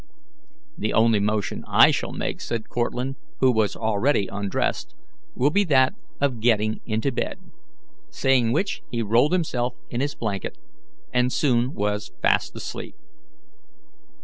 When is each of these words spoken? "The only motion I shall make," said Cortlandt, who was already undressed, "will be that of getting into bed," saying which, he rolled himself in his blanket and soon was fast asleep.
"The 0.79 0.93
only 0.93 1.19
motion 1.19 1.63
I 1.67 1.91
shall 1.91 2.11
make," 2.11 2.41
said 2.41 2.69
Cortlandt, 2.69 3.17
who 3.39 3.51
was 3.51 3.75
already 3.75 4.25
undressed, 4.25 4.95
"will 5.35 5.51
be 5.51 5.63
that 5.65 5.93
of 6.19 6.39
getting 6.39 6.79
into 6.87 7.11
bed," 7.11 7.37
saying 8.09 8.51
which, 8.51 8.81
he 8.89 9.03
rolled 9.03 9.31
himself 9.31 9.75
in 9.91 10.01
his 10.01 10.15
blanket 10.15 10.57
and 11.13 11.31
soon 11.31 11.75
was 11.75 12.11
fast 12.19 12.55
asleep. 12.55 12.95